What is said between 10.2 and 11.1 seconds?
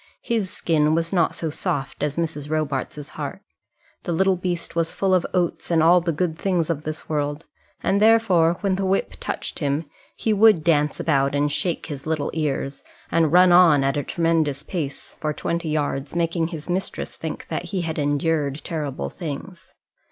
would dance